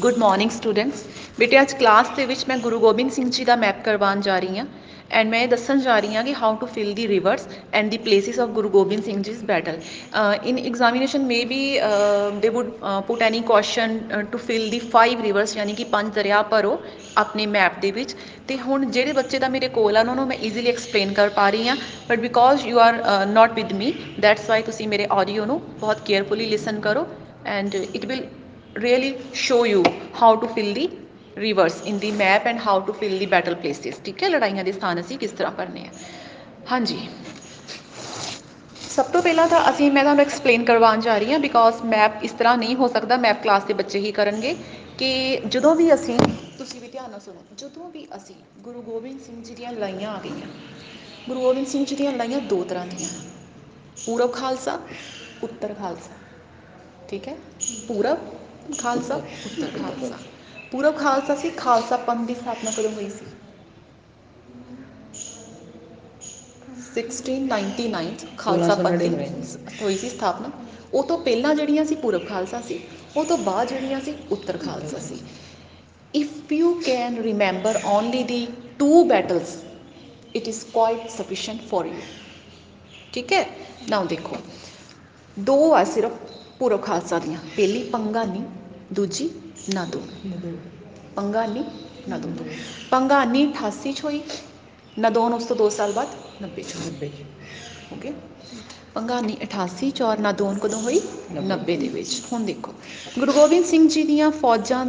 Good 0.00 0.18
morning 0.18 0.50
students 0.50 1.04
ਬੇਟੇ, 1.38 1.60
ਅੱਜ 1.60 1.72
class 1.72 2.08
ਦੇ 2.16 2.24
ਵਿੱਚ 2.26 2.44
ਮੈਂ 2.48 2.56
ਗੁਰੂ 2.58 2.78
ਗੋਬਿੰਦ 2.80 3.10
ਸਿੰਘ 3.12 3.28
ਜੀ 3.30 3.44
ਦਾ 3.44 3.56
ਮੈਪ 3.56 3.84
ਕਰਵਾਉਣ 3.84 4.20
ਜਾ 4.20 4.38
ਰਹੀ 4.38 4.58
ਹਾਂ 4.58 4.66
ਐਂਡ 5.10 5.28
ਮੈਂ 5.30 5.40
ਇਹ 5.42 5.48
ਦੱਸਣ 5.48 5.80
ਜਾ 5.80 5.98
ਰਹੀ 5.98 6.14
ਹਾਂ 6.16 6.22
ਕਿ 6.24 6.34
how 6.34 6.54
to 6.56 6.66
fill 6.66 6.92
the 6.94 7.06
rivers 7.08 7.46
and 7.72 7.90
the 7.90 7.98
places 7.98 8.38
of 8.40 8.48
Guru 8.50 8.68
Gobind 8.68 9.04
Singh 9.04 9.22
ji 9.22 9.32
battle 9.46 9.78
in 10.44 10.58
examination 10.58 11.24
maybe 11.44 11.58
they 12.42 12.48
would 12.48 12.70
put 13.06 13.22
any 13.22 13.40
question 13.42 13.98
to 14.32 14.38
fill 14.38 14.68
the 14.70 14.78
five 14.92 15.22
rivers 15.22 15.56
ਯਾਨੀ 15.56 15.72
ਕਿ 15.72 15.84
ਪੰਜ 15.92 16.12
ਦਰਿਆ 16.14 16.42
ਭਰੋ 16.50 16.78
ਆਪਣੇ 17.16 17.46
ਮੈਪ 17.46 17.78
ਦੇ 17.80 17.90
ਵਿੱਚ। 17.90 18.14
ਤੇ 18.48 18.56
ਹੁਣ 18.58 18.84
ਜਿਹੜੇ 18.90 19.12
ਬੱਚੇ 19.12 19.38
ਦਾ 19.38 19.48
ਮੇਰੇ 19.48 19.68
ਕੋਲ 19.68 19.96
ਆ, 19.96 20.00
ਉਹਨਾਂ 20.00 20.14
ਨੂੰ 20.16 20.26
ਮੈਂ 20.28 20.36
ਈਜ਼ੀਲੀ 20.38 20.70
ਐਕਸਪਲੇਨ 20.70 21.12
ਕਰ 21.12 21.28
ਪਾ 21.36 21.48
ਰਹੀ 21.50 21.68
ਹਾਂ 21.68 21.76
but 22.08 22.20
because 22.20 22.66
you 22.66 22.78
are 22.78 23.26
not 23.26 23.52
with 23.54 23.72
me 23.72 23.92
that's 24.20 24.48
why 24.48 24.62
ਤੁਸੀਂ 24.62 24.88
ਮੇਰੇ 24.88 25.06
ਆਡੀਓ 25.12 25.44
ਨੂੰ 25.44 25.60
ਬਹੁਤ 25.80 26.00
ਕੇਅਰਫੁਲੀ 26.06 26.46
ਲਿਸਨ 26.46 26.80
ਕਰੋ 26.80 27.06
and 27.48 27.74
it 27.74 28.06
will 28.06 28.26
really 28.76 29.16
show 29.34 29.64
you 29.64 29.82
how 30.12 30.36
to 30.36 30.48
fill 30.48 30.74
the 30.74 30.90
rivers 31.36 31.80
in 31.82 31.98
the 31.98 32.12
map 32.12 32.46
and 32.46 32.58
how 32.58 32.80
to 32.80 32.92
fill 32.92 33.18
the 33.18 33.26
battle 33.26 33.56
places. 33.56 34.00
ਠੀਕ 34.04 34.22
ਹੈ 34.22 34.28
ਲੜਾਈਆਂ 34.28 34.64
ਦੇ 34.64 34.72
ਸਥਾਨ 34.72 35.00
ਅਸੀਂ 35.00 35.18
ਕਿਸ 35.18 35.30
ਤਰ੍ਹਾਂ 35.32 35.52
ਭਰਨੇ 35.52 35.80
ਆ 35.80 35.90
ਹਾਂਜੀ 36.70 36.98
ਸਭ 38.90 39.06
ਤੋਂ 39.12 39.22
ਪਹਿਲਾਂ 39.22 39.46
ਤਾਂ 39.48 39.60
ਅਸੀਂ 39.70 39.90
ਮੈਂ 39.92 40.02
ਤੁਹਾਨੂੰ 40.02 40.24
ਐਕਸਪਲੇਨ 40.24 40.64
ਕਰਵਾਉਣ 40.64 41.00
ਜਾ 41.00 41.16
ਰਹੀ 41.18 41.32
ਹਾਂ 41.32 41.38
ਬਿਕੋਜ਼ 41.38 41.82
ਮੈਪ 41.84 42.22
ਇਸ 42.24 42.32
ਤਰ੍ਹਾਂ 42.32 42.56
ਨਹੀਂ 42.58 42.76
ਹੋ 42.76 42.88
ਸਕਦਾ 42.88 43.16
ਮੈਪ 43.16 43.42
ਕਲਾਸ 43.42 43.64
ਦੇ 43.64 43.74
ਬੱਚੇ 43.74 43.98
ਹੀ 43.98 44.12
ਕਰਨਗੇ 44.12 44.54
ਕਿ 44.98 45.40
ਜਦੋਂ 45.46 45.74
ਵੀ 45.74 45.92
ਅਸੀਂ 45.94 46.18
ਤੁਸੀਂ 46.58 46.80
ਵੀ 46.80 46.88
ਧਿਆਨ 46.88 47.10
ਨਾਲ 47.10 47.20
ਸੁਣੋ 47.20 47.42
ਜਦੋਂ 47.58 47.90
ਵੀ 47.90 48.06
ਅਸੀਂ 48.16 48.34
ਗੁਰੂ 48.62 48.82
ਗੋਬਿੰਦ 48.82 49.20
ਸਿੰਘ 49.20 49.42
ਜੀ 49.42 49.54
ਦੀਆਂ 49.54 49.72
ਲੜਾਈਆਂ 49.72 50.10
ਆ 50.10 50.20
ਗਈਆਂ 50.24 50.48
ਗੁਰੂ 51.28 51.40
ਗੋਬਿੰਦ 51.40 51.66
ਸਿੰਘ 51.66 51.84
ਜੀ 51.84 51.96
ਦੀਆਂ 51.96 52.12
ਲੜਾਈਆਂ 52.12 52.40
ਦੋ 52.48 52.62
ਤਰ੍ਹਾਂ 52.64 52.86
ਦੀਆਂ 52.86 53.08
ਪੂਰਬ 54.06 54.32
ਖਾਲਸਾ 54.32 54.78
ਉੱਤਰ 55.42 55.74
ਖਾਲਸਾ 55.74 56.16
ਠੀਕ 57.08 57.28
ਹੈ 57.28 57.36
ਪੂਰਬ 57.88 58.18
ਖਾਲਸਾ? 58.72 59.20
ਉੱਤਰ 59.44 59.70
ਖਾਲਸਾ। 59.72 60.18
ਪੂਰਬ 60.72 60.96
ਖਾਲਸਾ 60.96 61.34
ਸੀ 61.36 61.50
ਖਾਲਸਾ 61.56 61.96
ਪੰਥ 62.02 62.26
ਦੀ 62.26 62.34
ਸਥਾਪਨਾ 62.34 62.70
ਕਦੋਂ 62.70 62.90
ਹੋਈ 62.90 63.08
ਸੀ? 63.10 63.26
1699 66.86 68.26
ਖਾਲਸਾ 68.38 68.74
ਪੰਥ 68.78 69.02
ਦੀ 69.02 69.14
ਹੋਈ 69.78 69.96
ਸੀ 69.96 70.08
ਸਥਾਪਨਾ। 70.10 70.50
ਉਹ 70.92 71.02
ਤੋਂ 71.04 71.18
ਪਹਿਲਾਂ 71.20 71.54
ਜਿਹੜੀਆਂ 71.54 71.84
ਸੀ 71.84 71.94
ਪੂਰਬ 71.96 72.26
ਖਾਲਸਾ 72.26 72.60
ਸੀ 72.62 72.80
ਉਹ 73.16 73.24
ਤੋਂ 73.24 73.38
ਬਾਅਦ 73.40 73.68
ਜਿਹੜੀਆਂ 73.68 74.00
ਸੀ 74.00 74.14
ਉੱਤਰ 74.32 74.58
ਖਾਲਸਾ 74.60 74.98
ਸੀ। 75.00 75.20
If 76.14 76.52
you 76.52 76.72
can 76.82 77.20
remember 77.22 77.80
only 77.86 78.22
the 78.24 78.46
two 78.78 79.04
battles 79.06 79.56
it 80.34 80.48
is 80.48 80.64
quite 80.68 81.08
sufficient 81.10 81.60
for 81.68 81.86
you 81.86 82.00
ਠੀਕ 83.12 83.32
ਹੈ? 83.32 83.44
ਨਾਓ 83.86 84.04
ਦੇਖੋ 84.06 84.36
ਦੋ 85.36 85.56
ਆ 85.74 85.82
ਸਿਰਫ 85.86 86.12
ਪੂਰਬ 86.60 86.82
ਖਾਲਸਾ 86.82 87.18
ਦੀਆਂ। 87.18 87.38
ਪਹਿਲੀ 87.56 87.82
ਪੰਗਾਨੀ 87.90 88.42
ਦੂਜੀ 88.92 89.28
ਨਾਦੋ 89.70 90.00
ਪੰਗਾਨੀ 91.16 91.64
ਨਾਦੋ 92.08 92.28
ਪੰਗਾਨੀ 92.90 93.46
88 93.48 93.92
ਚ 93.92 94.04
ਹੋਈ 94.04 94.20
ਨਦੋਨ 94.96 95.32
ਉਸ 95.34 95.44
ਤੋਂ 95.44 95.56
2 95.58 95.68
ਸਾਲ 95.70 95.92
ਬਾਅਦ 95.92 96.08
90 96.42 96.62
ਚ 96.62 96.76
ਹੋਈ। 96.76 97.10
ਓਕੇ 97.92 98.12
ਪੰਗਾਨੀ 98.94 99.36
88 99.42 99.90
ਚ 99.90 100.02
ਔਰ 100.02 100.18
ਨਾਦੋਨ 100.20 100.58
ਕਦੋਂ 100.58 100.80
ਹੋਈ? 100.80 101.00
90 101.32 101.76
ਦੇ 101.76 101.88
ਵਿੱਚ। 101.88 102.20
ਹੁਣ 102.32 102.44
ਦੇਖੋ 102.44 102.72
ਗੁਰੂ 103.18 103.32
ਗੋਬਿੰਦ 103.32 103.64
ਸਿੰਘ 103.66 103.88
ਜੀ 103.88 104.02
ਦੀਆਂ 104.02 104.30
ਫੌਜਾਂ 104.32 104.84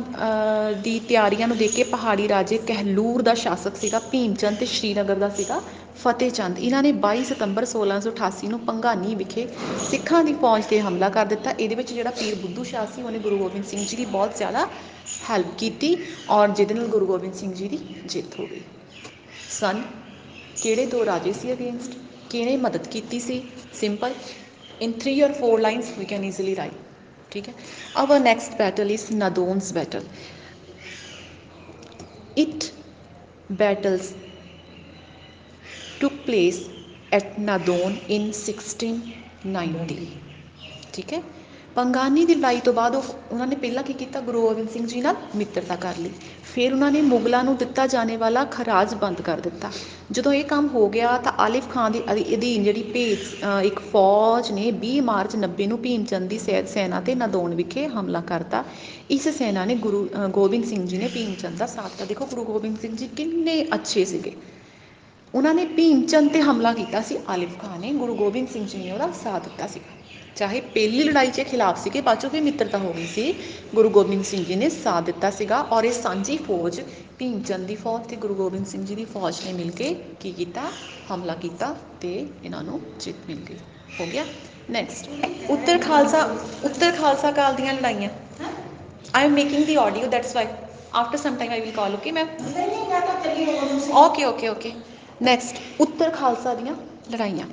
ਦੀ 0.84 0.98
ਤਿਆਰੀਆਂ 1.08 1.48
ਨੂੰ 1.48 1.58
ਦੇਖ 1.58 1.76
ਕੇ 1.76 1.84
ਪਹਾੜੀ 1.86 2.28
ਰਾਜੇ 2.30 2.58
ਕਹਿਲੂਰ 2.68 3.22
ਦਾ 3.22 3.34
ਸ਼ਾਸਕ 3.36 3.76
ਸੀਗਾ 3.76 4.00
ਭੀਮ 4.12 4.34
ਚੰਦ 4.36 4.58
ਤੇ 4.58 4.66
ਸ਼੍ਰੀਨਗਰ 4.68 5.16
ਦਾ 5.16 5.30
ਸੀਗਾ। 5.32 5.62
ਫਤਿਹ 6.04 6.32
ਚੰਦ। 6.32 6.60
ਇਹਨਾਂ 6.60 6.82
ਨੇ 6.84 6.92
22 7.04 7.24
ਸਤੰਬਰ 7.26 7.66
1688 7.66 8.48
ਨੂੰ 8.50 8.60
ਪੰਗਾਨੀ 8.66 9.16
ਵਿਖੇ 9.16 9.48
ਸਿੱਖਾਂ 9.90 10.24
ਦੀ 10.24 10.34
ਫੌਜ 10.42 10.66
ਤੇ 10.66 10.80
ਹਮਲਾ 10.82 11.10
ਕਰ 11.10 11.26
ਦਿੱਤਾ। 11.26 11.52
ਇਹਦੇ 11.52 11.76
ਵਿੱਚ 11.76 11.94
ਜਿਹੜਾ 11.94 12.12
ਪੀਰ 12.12 12.36
ਬੁੱਧੂ 12.36 12.64
ਸ਼ਾਹ 12.64 12.86
ਸੀ, 12.86 13.02
ਉਹਨੇ 13.02 13.20
ਗੁਰੂ 13.20 13.38
ਗੋਬਿੰਦ 13.38 13.66
ਸਿੰਘ 13.66 13.86
ਜੀ 13.86 13.98
ਦੀ 13.98 14.06
ਬਹੁਤ 14.06 14.38
ਜ਼ਿਆਦਾ 14.38 14.66
ਹੈਲਪ 15.30 15.58
ਕੀਤੀ 15.58 15.96
ਔਰ 16.30 16.48
ਜਿਹਦੇ 16.50 16.74
ਨਾਲ 16.74 16.88
ਗੁਰੂ 16.88 17.06
ਗੋਬਿੰਦ 17.06 17.34
ਸਿੰਘ 17.34 17.54
ਜੀ 17.54 17.68
ਦੀ 17.68 17.80
ਜਿੱਤ 18.06 18.40
ਹੋ 18.40 18.48
ਗਈ। 18.48 18.62
ਸਨ, 19.60 19.82
ਕਿਹੜੇ 20.62 20.86
ਦੋ 20.86 21.06
ਰਾਜੇ 21.06 21.34
ਸੀ 21.34 21.54
ਅਗੇਂਸਟ 21.54 21.98
ਕਿਹਨੇ 22.30 22.58
ਮਦਦ 22.58 22.88
ਕੀਤੀ 22.88 23.20
ਸੀ? 23.20 23.42
ਸਿੰਪਲ 23.74 24.14
ਇਨ 24.82 24.94
3 25.00 25.22
ਔਰ 25.24 25.34
4 25.34 25.60
lines 25.60 25.98
we 25.98 26.06
can 26.06 26.24
easily 26.24 26.56
write 26.56 26.74
ਠੀਕ 27.32 27.50
ਹੈ? 27.50 27.54
Our 27.98 28.20
next 28.20 28.58
battle 28.58 28.92
is 28.92 29.12
Nadaun's 29.14 29.74
battle 29.74 30.04
it 32.38 32.64
battles 33.54 34.06
took 36.02 36.16
place 36.28 36.60
at 37.18 37.28
Nadon 37.48 37.94
in 38.16 38.24
1690 38.38 40.06
ਠੀਕ 40.94 41.14
ਹੈ? 41.14 41.22
ਪੰਗਾਨੀ 41.76 42.24
ਦੀ 42.26 42.36
ਲੜਾਈ 42.36 42.60
ਤੋਂ 42.66 42.74
ਬਾਅਦ 42.74 42.96
ਉਹ 42.96 43.04
ਉਹਨਾਂ 43.32 43.48
ਨੇ 43.48 43.56
ਪਹਿਲਾਂ 43.56 43.84
ਕੀ 43.84 43.94
ਕੀਤਾ? 43.94 44.20
ਗੁਰੂ 44.22 44.42
ਗੋਬਿੰਦ 44.42 44.70
ਸਿੰਘ 44.70 44.86
ਜੀ 44.88 45.02
ਨਾਲ 45.02 45.16
ਮਿੱਤਰਤਾ 45.36 45.76
ਕਰ 45.76 45.98
ਲਈ। 46.00 46.12
ਫਿਰ 46.54 46.74
ਉਹਨਾਂ 46.74 46.92
ਨੇ 46.92 47.02
ਮੁਗਲਾਂ 47.02 47.44
ਨੂੰ 47.44 47.56
ਦਿੱਤਾ 47.58 47.86
ਜਾਣੇ 47.88 48.16
ਵਾਲਾ 48.18 48.44
ਖਰਾਜ 48.52 48.94
ਬੰਦ 48.96 49.22
ਕਰ 49.22 49.40
ਦਿੱਤਾ। 49.40 49.72
ਜਦੋਂ 50.12 50.34
ਇਹ 50.34 50.44
ਕੰਮ 50.46 50.68
ਹੋ 50.74 50.88
ਗਿਆ 50.90 51.18
ਤਾਂ 51.18 51.34
ਆਲਿਫ 51.46 51.70
ਖਾਨ 51.70 51.92
ਦੀ 51.92 52.02
ਅਧੀਨ 52.36 52.64
ਜਿਹੜੀ 52.64 52.84
ਭੇਜ 52.94 53.20
ਇੱਕ 53.66 53.80
ਫੌਜ 53.92 54.52
ਨੇ 54.52 54.72
20 54.82 55.00
ਮਾਰਚ 55.04 55.36
90 55.38 55.68
ਨੂੰ 55.68 55.80
ਭੀਮ 55.82 56.06
ਚੰਦ 56.06 56.30
ਦੀ 56.30 56.40
ਸੈਦ 56.40 56.68
ਸੈਨਾ 56.68 57.02
ਤੇ 57.02 57.16
ਨਦੌਣ 57.16 57.56
ਵਿਖੇ 57.56 57.88
ਹਮਲਾ 57.90 58.22
ਕਰਤਾ। 58.28 58.64
ਇਸ 59.12 59.28
ਸੈਨਾ 59.38 59.66
ਨੇ 59.66 59.76
ਗੁਰੂ 59.86 60.08
ਗੋਬਿੰਦ 60.32 60.66
ਸਿੰਘ 60.66 60.86
ਜੀ 60.88 60.98
ਨੇ 60.98 61.08
ਭੀਮ 61.14 61.34
ਚੰਦ 61.42 61.58
ਦਾ 61.58 61.66
ਸਾਥ 61.68 61.90
ਦਿੱਤਾ। 61.92 62.06
ਦੇਖੋ 62.06 62.26
ਗੁਰੂ 62.26 62.44
ਗੋਬਿੰਦ 62.46 62.80
ਸਿੰਘ 62.82 62.96
ਜੀ 62.96 63.08
ਕਿੰਨੇ 63.18 63.64
ਅੱਛੇ 63.76 64.06
ਸੀਗੇ। 64.06 64.34
ਉਹਨਾਂ 65.36 65.54
ਨੇ 65.54 65.66
ਭੀਮ 65.66 66.02
ਚੰਦ 66.02 66.32
ਤੇ 66.32 66.42
ਹਮਲਾ 66.42 66.72
ਕੀਤਾ 66.74 67.02
ਸੀ। 67.02 67.18
ਆਲਿਫ 67.30 67.58
ਖਾਨ 67.62 67.80
ਨੇ 67.82 67.92
ਗੁਰੂ 67.94 68.14
ਗੋਬਿੰਦ 68.16 68.48
ਸਿੰਘ 68.50 68.66
ਜੀ 68.66 68.78
ਨੇ 68.78 68.92
ਉਹਦਾ 68.92 69.12
ਸਾਥ 69.24 69.44
ਦਿੱਤਾ 69.44 69.68
ਸੀ। 69.68 69.80
ਚਾਹੇ 70.36 70.60
ਪਹਿਲੀ 70.74 71.04
ਲੜਾਈ 71.04 71.32
'ਚ 71.32 71.42
ਖਿਲਾਫ 71.50 71.84
ਸੀਗੇ 71.84 72.02
ਬਾਅਦ 72.02 72.28
ਫਿਰ 72.28 72.42
ਮਿੱਤਰਤਾ 72.42 72.78
ਹੋ 72.78 72.94
ਗਈ 72.94 73.06
ਸੀ। 73.08 73.34
ਗੁਰੂ 73.76 73.90
ਗੋਬਿੰਦ 73.90 74.24
ਸਿੰਘ 74.26 74.44
ਜੀ 74.46 74.56
ਨੇ 74.56 74.70
ਸਾਥ 74.70 75.04
ਦਿੱਤਾ 75.04 75.32
ਸੀਗਾ 75.32 75.60
ਔਰ 75.72 75.84
ਇਹ 75.84 75.92
ਸਾਂਝੀ 75.94 76.38
ਫੌਜ 76.38 76.80
ਭੀਮ 77.20 77.42
ਚੰਦ 77.42 77.68
ਦੀ 77.68 77.76
ਫੌਜ 77.76 78.08
ਤੇ 78.10 78.16
ਗੁਰੂ 78.16 78.36
ਗੋਬਿੰਦ 78.36 78.66
ਸਿੰਘ 78.68 78.86
ਜੀ 78.86 78.96
ਦੀ 78.96 79.06
ਫੌਜ 79.06 79.42
ਨੇ 79.46 79.54
ਮਿਲ 79.54 79.72
ਕੇ 79.72 79.94
ਕੀ 80.20 80.32
ਕੀਤਾ? 80.32 80.62
ਹਮਲਾ 81.12 81.36
ਕੀਤਾ 81.36 81.76
ਤੇ 82.02 82.14
ਇਹਨਾਂ 82.44 82.64
ਨੂੰ 82.64 82.82
ਜਿੱਤ 83.00 83.28
ਮਿਲ 83.28 83.44
ਗਈ। 83.50 83.58
ਹੋ 84.00 84.06
ਗਿਆ। 84.06 84.26
ਨੈਕਸਟ 84.72 85.52
ਉੱਤਰ 85.52 85.78
ਖਾਲਸਾ 85.80 86.24
ਉੱਤਰ 86.64 86.92
ਖਾਲਸਾ 86.92 87.32
ਕਾਲ 87.32 87.56
ਦੀਆਂ 87.56 87.74
ਲੜਾਈਆਂ। 87.74 88.10
I 89.16 89.26
am 89.26 89.34
making 89.34 89.66
the 89.66 89.76
audio 89.82 90.08
that's 90.08 90.36
why 90.36 90.48
after 90.94 91.18
some 91.18 91.36
time 91.36 91.52
I 91.52 91.62
will 91.62 91.72
call 91.72 91.94
okay 91.96 92.12
ma'am 92.12 92.28
okay 93.96 94.24
okay 94.26 94.48
okay 94.50 94.74
next 95.24 95.82
ਉੱਤਰ 95.82 96.10
ਖਾਲਸਾ 96.10 96.54
ਦੀਆਂ 96.56 96.76
ਲੜਾਈਆਂ 97.12 97.46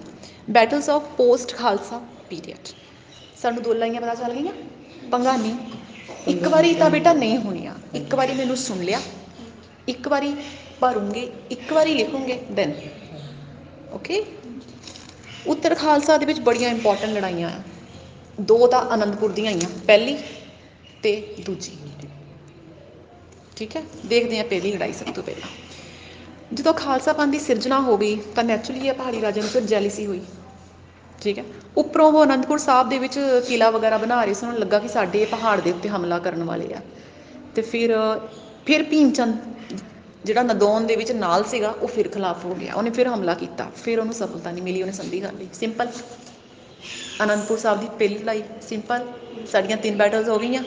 battles 0.51 0.89
of 0.91 1.09
post 1.17 1.55
Khalsa 1.55 2.01
period 2.31 2.69
ਸਾਨੂੰ 3.37 3.63
ਦੋ 3.63 3.73
ਲੜਾਈਆਂ 3.73 4.01
ਪਤਾ 4.01 4.15
ਚੱਲ 4.15 4.33
ਗਈਆਂ 4.33 4.53
ਪੰਗਾਨੀ 5.11 5.55
ਇੱਕ 6.29 6.47
ਵਾਰੀ 6.49 6.75
ਤਾਂ 6.75 6.91
ਬੇਟਾ 6.91 7.13
ਨਹੀਂ 7.13 7.39
ਹੋਣੀਆਂ 7.39 7.75
ਇੱਕ 7.95 8.15
ਵਾਰੀ 8.15 8.35
ਮੈਨੂੰ 8.35 8.57
ਸੁਣ 8.57 8.83
ਲਿਆ 8.83 9.01
ਇੱਕ 9.89 10.09
ਵਾਰੀ 10.09 10.35
ਭਰੂੰਗੇ 10.81 11.31
ਇੱਕ 11.51 11.73
ਵਾਰੀ 11.73 11.95
ਲਿਖੂੰਗੇ 11.95 12.39
ਦੈਨ 12.53 12.73
ਓਕੇ 13.93 14.25
ਉੱਤਰ 15.47 15.75
ਖਾਲਸਾ 15.75 16.17
ਦੇ 16.17 16.27
ਵਿੱਚ 16.27 16.41
ਬੜੀਆਂ 16.41 16.71
ਇੰਪੋਰਟੈਂਟ 16.71 17.13
ਲੜਾਈਆਂ 17.13 17.51
ਆ 17.51 17.63
ਦੋ 18.41 18.67
ਤਾਂ 18.67 18.83
ਅਨੰਦਪੁਰ 18.95 19.33
ਦੀਆਂ 19.33 19.53
ਆਈਆਂ 19.53 19.69
ਪਹਿਲੀ 19.87 20.17
ਤੇ 21.03 21.35
ਦੂਜੀ 21.41 21.77
ਠੀਕ 23.57 23.77
ਹੈ 23.77 23.83
ਦੇਖਦੇ 24.07 24.39
ਹਾਂ 24.39 24.45
ਪਹਿਲੀ 24.45 24.73
ਲੜਾਈ 24.73 24.93
ਸਭ 24.93 25.13
ਤੋਂ 25.15 25.23
ਪਹਿਲਾਂ 25.23 25.49
ਜਦੋਂ 26.55 26.75
ਖਾਲਸਾ 26.75 27.13
ਪੰਥ 27.13 27.33
ਦੀ 27.33 27.39
ਸਿਰਜਣਾ 27.39 27.81
ਹੋ 27.81 27.97
ਗਈ, 27.97 28.17
ਤਾਂ 28.35 28.45
ਨੈਚੁਰਲੀ 28.45 28.89
ਇਹ 28.89 28.93
ਪਹਾੜੀ 28.93 29.21
ਰਾਜਿਆਂ 29.21 29.45
ਨੂੰ 29.45 29.53
ਫਿਰ 29.53 29.63
ਜੈਲਿਸੀ 29.63 30.07
ਹੋਈ। 30.07 30.21
ਠੀਕ 31.23 31.39
ਹੈ? 31.39 31.45
ਉੱਪਰੋਂ 31.77 32.13
ਉਹ 32.13 32.25
ਅਨੰਦਪੁਰ 32.25 32.59
ਸਾਹਿਬ 32.59 32.89
ਦੇ 32.89 32.99
ਵਿੱਚ 32.99 33.21
ਕਿਲਾ 33.49 33.71
ਵਗੈਰਾ 33.71 33.99
ਬਣਾ 33.99 34.25
ਰਹੇ 34.25 34.35
ਸੀ, 34.35 34.41
ਉਹਨਾਂ 34.41 34.53
ਨੂੰ 34.53 34.61
ਲੱਗਾ 34.61 34.79
ਕਿ 34.79 34.89
ਸਾਡੇ 34.89 35.25
ਪਹਾੜ 35.25 35.61
ਦੇ 35.61 35.73
ਉੱਤੇ 35.73 35.89
ਹਮਲਾ 35.89 36.19
ਕਰਨ 36.19 36.45
ਵਾਲੇ 36.45 36.75
ਆ। 36.75 36.81
ਤੇ 37.55 37.63
ਫਿਰ 37.63 37.97
ਫਿਰ 38.67 38.83
ਭੀਮ 38.83 39.11
ਚੰਦ 39.11 39.37
ਜਿਹੜਾ 40.25 40.43
ਨਦੌਨ 40.43 40.87
ਦੇ 40.87 40.97
ਵਿੱਚ 40.97 41.13
ਨਾਲ 41.13 41.45
ਸੀਗਾ, 41.45 41.71
ਉਹ 41.71 41.89
ਫਿਰ 41.89 42.09
ਖਿਲਾਫ 42.09 42.45
ਹੋ 42.45 42.55
ਗਿਆ। 42.55 42.75
ਉਹਨੇ 42.75 42.91
ਫਿਰ 42.91 43.09
ਹਮਲਾ 43.09 43.35
ਕੀਤਾ। 43.35 43.71
ਫਿਰ 43.85 44.01
ਉਹਨੂੰ 44.01 44.15
ਸਫਲਤਾ 44.15 44.51
ਨਹੀਂ 44.51 44.63
ਮਿਲੀ, 44.63 44.83
ਉਹਨੇ 44.83 44.93
ਸੰਧੀ 44.93 45.21
ਕਰ 45.21 45.33
ਲਈ। 45.33 45.49
ਸਿੰਪਲ 45.53 45.89
ਅਨੰਦਪੁਰ 47.23 47.59
ਸਾਹਿਬ 47.59 47.81
ਦੀ 47.81 47.87
ਪਹਿਲੀ 47.99 48.19
ਲੜਾਈ। 48.19 48.43
ਸਿੰਪਲ 48.63 49.07
ਸਾਡੀਆਂ 49.53 49.77
ਤਿੰਨ 49.77 49.97
ਬੈਟਲਸ 49.97 50.29
ਹੋ 50.29 50.39
ਗਈਆਂ। 50.39 50.63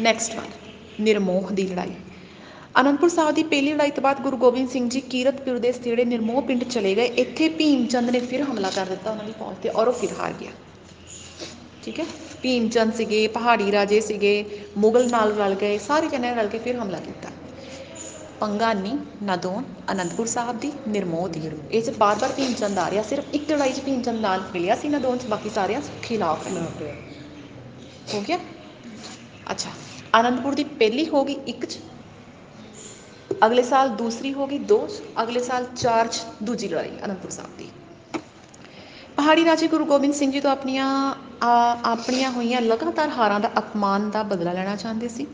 ਨੈਕਸਟ 0.00 0.34
ਵਨ 0.36 0.50
ਨਿਰਮੋਹ 1.00 1.50
ਦੀ 1.50 1.62
ਲੜਾਈ। 1.62 1.92
ਅਨੰਦਪੁਰ 2.80 3.08
ਸਾਹਿਬ 3.08 3.34
ਦੀ 3.34 3.42
ਪਹਿਲੀ 3.42 3.72
ਲੜਾਈ 3.72 3.90
ਤੋਂ 3.90 4.02
ਬਾਅਦ 4.02 4.20
ਗੁਰੂ 4.20 4.36
ਗੋਬਿੰਦ 4.36 4.68
ਸਿੰਘ 4.70 4.88
ਜੀ 4.88 5.00
ਕੀਰਤਪੁਰ 5.00 5.58
ਦੇ 5.58 5.72
ਸਥਿੜੇ 5.72 6.04
ਨਿਰਮੋਹ 6.04 6.42
ਪਿੰਡ 6.42 6.64
ਚਲੇ 6.64 6.94
ਗਏ। 6.94 7.06
ਇੱਥੇ 7.16 7.48
ਭੀਮ 7.48 7.86
ਚੰਦ 7.86 8.10
ਨੇ 8.10 8.20
ਫਿਰ 8.20 8.42
ਹਮਲਾ 8.42 8.70
ਕਰ 8.70 8.86
ਦਿੱਤਾ 8.86 9.10
ਉਹਨਾਂ 9.10 9.24
ਦੀ 9.24 9.32
ਫੌਜ 9.38 9.56
ਤੇ 9.62 9.68
ਔਰ 9.68 9.88
ਉਹ 9.88 9.92
ਫਿਰ 9.92 10.12
ਹਾਰ 10.18 10.32
ਗਿਆ। 10.32 10.50
ਠੀਕ 11.84 12.00
ਹੈ? 12.00 12.04
ਭੀਮ 12.42 12.68
ਚੰਦ 12.68 12.94
ਸੀਗੇ 12.94 13.26
ਪਹਾੜੀ 13.28 13.72
ਰਾਜੇ 13.72 14.00
ਸੀਗੇ 14.00 14.44
ਮੁਗਲ 14.76 15.08
ਨਾਲ 15.10 15.32
ਰਲ 15.32 15.54
ਗਏ 15.54 15.78
ਸਾਰੇ 15.78 16.08
ਜਣੇ 16.08 16.34
ਰਲ 16.34 16.48
ਕੇ 16.48 16.58
ਫਿਰ 16.58 16.78
ਹਮਲਾ 16.78 16.98
ਕੀਤਾ। 16.98 17.30
ਪੰਗਾਨੀ 18.40 18.92
ਨਦੌਨ 19.22 19.64
ਅਨੰਦਪੁਰ 19.92 20.26
ਸਾਹਿਬ 20.26 20.60
ਦੀ 20.60 20.72
ਨਿਰਮੋਹ 20.88 21.28
ਦੀ 21.28 21.40
ਇਹ 21.72 21.82
'ਚ 21.82 21.90
ਬਾਰ-ਬਾਰ 21.90 22.32
ਭੀਮ 22.32 22.52
ਚੰਦ 22.52 22.78
ਆ 22.78 22.90
ਰਿਹਾ। 22.90 23.02
ਸਿਰਫ 23.02 23.34
ਇੱਕ 23.34 23.50
ਲੜਾਈ 23.50 23.72
'ਚ 23.72 23.80
ਭੀਮ 23.80 24.02
ਚੰਦ 24.02 24.20
ਨਾਲ 24.20 24.42
ਮਿਲਿਆ 24.54 24.76
ਸੀ 24.76 24.88
ਨਦੌਨ 24.88 25.18
'ਚ 25.18 25.26
ਬਾਕੀ 25.26 25.50
ਸਾਰਿਆਂ 25.50 25.80
ਖਿਲਾਫ 26.02 26.46
ਹੈ। 26.46 26.66
ਹੋ 28.14 28.20
ਗਿਆ? 28.28 28.38
ਅੱਛਾ। 29.50 29.70
ਅਨੰਦਪੁਰ 30.20 30.54
ਦੀ 30.54 30.64
ਪਹਿਲੀ 30.64 31.08
ਹੋ 31.08 31.24
ਗਈ 31.24 31.36
ਇੱਕ 31.46 31.64
'ਚ 31.66 31.78
ਅਗਲੇ 33.46 33.62
ਸਾਲ 33.62 33.88
ਦੂਸਰੀ 33.96 34.32
ਹੋ 34.32 34.46
ਗਈ 34.46 34.58
ਦੋ 34.68 34.86
'ਚ 34.86 35.02
ਅਗਲੇ 35.22 35.40
ਸਾਲ 35.40 35.66
ਚਾਰ 35.76 36.08
'ਚ 36.08 36.20
ਦੂਜੀ 36.42 36.68
ਲੜਾਈ 36.68 36.90
ਅਨੰਦਪੁਰ 37.04 37.30
ਸਾਹਿਬ 37.30 37.56
ਦੀ। 37.58 37.68
ਪਹਾੜੀ 39.16 39.44
ਰਾਜੇ 39.44 39.68
ਗੁਰੂ 39.68 39.84
ਗੋਬਿੰਦ 39.84 40.14
ਸਿੰਘ 40.14 40.30
ਜੀ 40.32 40.40
ਤੋਂ 40.40 40.50
ਆਪਣੀਆਂ 40.50 40.88
ਆਪਣੀਆਂ 41.84 42.30
ਹੋਈਆਂ 42.30 42.60
ਲਗਾਤਾਰ 42.60 43.08
ਹਾਰਾਂ 43.08 43.38
ਦਾ 43.40 43.50
ਅਪਮਾਨ 43.58 44.10
ਦਾ 44.10 44.22
ਬਦਲਾ 44.22 44.52
ਲੈਣਾ 44.52 44.74
ਚਾਹੁੰਦੇ 44.76 45.08
ਸੀ। 45.08 45.26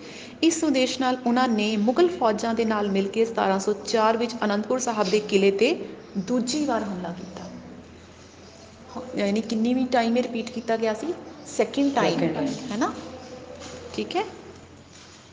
ਇਸ 0.43 0.63
ਉਦੇਸ਼ 0.65 1.01
ਨਾਲ 1.01 1.17
ਉਹਨਾਂ 1.27 1.49
ਨੇ 1.49 1.77
ਮੁਗਲ 1.77 2.09
ਫੌਜਾਂ 2.09 2.55
ਦੇ 2.55 2.65
ਨਾਲ 2.65 2.91
ਮਿਲ 2.91 3.09
ਕੇ 3.09 3.25
ਸਤਾਰਾਂ 3.25 3.59
ਸੌ 3.59 3.73
ਚਾਰ 3.87 4.17
ਵਿੱਚ 4.17 4.35
ਅਨੰਦਪੁਰ 4.45 4.79
ਸਾਹਿਬ 4.79 5.11
ਦੇ 5.11 5.21
ਕਿਲ੍ਹੇ 5.21 5.51
'ਤੇ 5.51 5.75
ਦੂਜੀ 6.19 6.65
ਵਾਰ 6.65 6.83
ਹਮਲਾ 6.83 7.13
ਕੀਤਾ। 7.13 7.43
ਯਾਨੀ 9.17 9.41
ਕਿੰਨੀ 9.41 9.75
ਵੀ 9.75 9.85
ਟਾਈਮ 9.93 10.17
ਇਹ 10.17 10.23
ਰਿਪੀਟ 10.23 10.51
ਕੀਤਾ 10.51 10.77
ਗਿਆ 10.77 10.95
ਸੀ? 10.95 11.15
Second 11.57 11.95
time. 11.95 12.23
ਹੈ 12.71 12.77
ਨਾ? 12.77 12.93
ਠੀਕ 13.95 14.17
ਹੈ? 14.17 14.25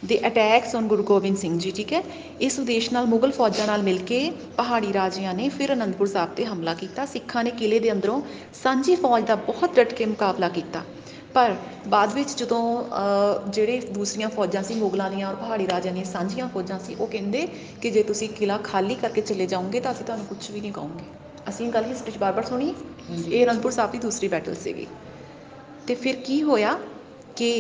The 0.05 0.19
attacks 0.27 0.75
on 0.75 0.87
Guru 0.87 1.03
Gobind 1.03 1.37
Singh 1.37 1.57
ji 1.59 1.71
ਠੀਕ 1.71 1.93
ਹੈ 1.93 2.03
ਇਸ 2.41 2.59
ਉਦੇਸ਼ 2.59 2.91
ਨਾਲ 2.93 3.05
ਮੁਗਲ 3.05 3.31
ਫੌਜਾਂ 3.31 3.67
ਨਾਲ 3.67 3.83
ਮਿਲ 3.83 3.97
ਕੇ 3.97 4.31
ਪਹਾੜੀ 4.57 4.93
ਰਾਜਿਆਂ 4.93 5.33
ਨੇ 5.33 5.49
ਫਿਰ 5.49 5.73
ਅਨੰਦਪੁਰ 5.73 6.07
ਸਾਹਿਬ 6.07 6.33
ਤੇ 6.35 6.45
ਹਮਲਾ 6.45 6.73
ਕੀਤਾ 6.73 7.05
ਸਿੱਖਾਂ 7.05 7.43
ਨੇ 7.43 7.51
ਕਿਲੇ 7.51 7.79
ਦੇ 7.79 7.91
ਅੰਦਰੋਂ 7.91 8.21
ਸਾਂਝੀ 8.63 8.95
ਫੌਜ 8.95 9.23
ਦਾ 9.23 9.35
ਬਹੁਤ 9.35 9.75
ਡਟ 9.75 9.93
ਕੇ 9.93 10.05
ਮੁਕਾਬਲਾ 10.05 10.49
ਕੀਤਾ 10.49 10.81
ਪਰ 11.33 11.55
ਬਾਅਦ 11.87 12.13
ਵਿੱਚ 12.13 12.33
ਜਦੋਂ 12.37 12.61
ਜਿਹੜੇ 13.49 13.79
ਦੂਸਰੀਆਂ 13.91 14.29
ਫੌਜਾਂ 14.29 14.63
ਸੀ 14.63 14.75
ਮੁਗਲਾਂ 14.75 15.09
ਦੀਆਂ 15.11 15.27
ਔਰ 15.27 15.35
ਪਹਾੜੀ 15.35 15.67
ਰਾਜਿਆਂ 15.67 15.93
ਦੀਆਂ 15.93 16.05
ਸਾਂਝੀਆਂ 16.05 16.47
ਫੌਜਾਂ 16.47 16.79
ਸੀ 16.79 16.95
ਉਹ 16.95 17.07
ਕਹਿੰਦੇ 17.07 17.47
ਕਿ 17.81 17.91
ਜੇ 17.91 18.03
ਤੁਸੀਂ 18.03 18.29
ਕਿਲਾ 18.29 18.57
ਖਾਲੀ 18.63 18.95
ਕਰਕੇ 18.95 19.21
ਚਲੇ 19.21 19.45
ਜਾਓਗੇ 19.45 19.79
ਤਾਂ 19.79 19.91
ਅਸੀਂ 19.91 20.05
ਤੁਹਾਨੂੰ 20.05 20.25
ਕੁਝ 20.25 20.51
ਵੀ 20.51 20.61
ਨਹੀਂ 20.61 20.71
ਕਹੋਗੇ 20.71 21.05
ਅਸੀਂ 21.49 21.67
ਗੱਲ 21.67 21.85
ਹਿਸਟਰੀ 21.85 22.11
'ਚ 22.11 22.17
ਬਾਰ-ਬਾਰ 22.17 22.45
ਸੁਣੀ। 22.45 22.73
ਇਹ 23.31 23.45
ਅਨੰਦਪੁਰ 23.45 23.71
ਸਾਹਿਬ 23.71 23.91
ਦੀ 23.91 23.97
ਦੂਸਰੀ 23.97 24.27
ਬੈਟਲ 24.27 24.55
ਸੀਗੀ। 24.55 24.87
ਤੇ 25.87 25.95
ਫਿਰ 25.95 26.15
ਕੀ 26.15 26.41
ਹੋਇਆ 26.43 26.77
ਕਿ 27.35 27.51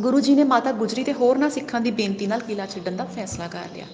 ਗੁਰੂ 0.00 0.20
ਜੀ 0.20 0.34
ਨੇ 0.34 0.44
ਮਾਤਾ 0.44 0.72
ਗੁਜਰੀ 0.72 1.02
ਤੇ 1.04 1.12
ਹੋਰਨਾਂ 1.12 1.48
ਸਿੱਖਾਂ 1.50 1.80
ਦੀ 1.80 1.90
ਬੇਨਤੀ 2.00 2.26
ਨਾਲ 2.26 2.40
ਕਿਲਾ 2.40 2.66
ਛੱਡਣ 2.66 2.96
ਦਾ 2.96 3.04
ਫੈਸਲਾ 3.14 3.46
ਕਰ 3.48 3.68
ਲਿਆ। 3.74 3.86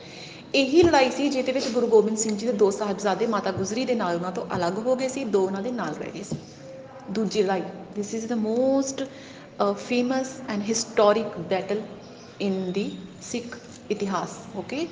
ਇਹੀ 0.54 0.82
ਲੜਾਈ 0.82 1.10
ਸੀ 1.10 1.28
ਜਿਹਦੇ 1.28 1.52
ਵਿੱਚ 1.52 1.68
ਗੁਰੂ 1.74 1.86
ਗੋਬਿੰਦ 1.94 2.18
ਸਿੰਘ 2.18 2.36
ਜੀ 2.36 2.46
ਦੇ 2.46 2.52
ਦੋ 2.62 2.70
ਸਾਹਿਬਜ਼ਾਦੇ 2.70 3.26
ਮਾਤਾ 3.26 3.50
ਗੁਜਰੀ 3.52 3.84
ਦੇ 3.84 3.94
ਨਾਲ 3.94 4.16
ਉਹਨਾਂ 4.16 4.32
ਤੋਂ 4.32 4.44
ਅਲੱਗ 4.56 4.78
ਹੋ 4.86 4.96
ਗਏ 4.96 5.08
ਸੀ 5.08 5.24
ਦੋ 5.24 5.44
ਉਹਨਾਂ 5.46 5.62
ਦੇ 5.62 5.72
ਨਾਲ 5.72 5.94
ਰਹਿ 5.94 6.10
ਗਏ 6.14 6.22
ਸੀ। 6.22 6.36
ਦੂਜੀ 7.10 7.42
ਲੜਾਈ 7.42 7.62
this 7.96 8.14
is 8.14 8.26
the 8.26 8.32
most 8.32 9.02
famous 9.86 10.32
and 10.48 10.62
historic 10.68 11.38
battle 11.50 11.82
in 12.40 12.72
the 12.72 12.90
Sikh 13.30 13.58
ਇਤਿਹਾਸ। 13.90 14.38
ਓਕੇ 14.58 14.86